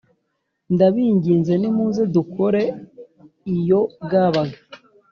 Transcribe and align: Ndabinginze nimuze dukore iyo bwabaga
Ndabinginze 0.73 1.51
nimuze 1.61 2.03
dukore 2.15 2.63
iyo 3.57 3.81
bwabaga 4.03 4.57